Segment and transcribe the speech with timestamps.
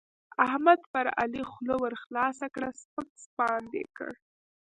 [0.45, 4.11] احمد پر علي خوله ورخلاصه کړه؛ سپک سپاند يې کړ.